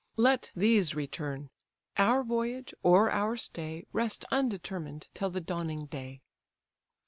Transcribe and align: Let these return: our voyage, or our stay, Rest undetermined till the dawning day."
Let 0.17 0.51
these 0.55 0.95
return: 0.95 1.51
our 1.95 2.23
voyage, 2.23 2.73
or 2.81 3.11
our 3.11 3.37
stay, 3.37 3.85
Rest 3.93 4.25
undetermined 4.31 5.09
till 5.13 5.29
the 5.29 5.41
dawning 5.41 5.85
day." 5.85 6.23